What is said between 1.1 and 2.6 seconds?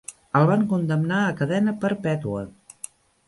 a cadena perpètua.